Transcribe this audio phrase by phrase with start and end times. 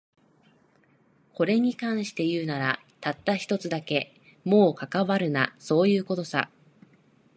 [1.35, 4.15] これに関して言うなら、たった一つだけ。
[4.43, 6.49] もう関わるな、そういう事さ。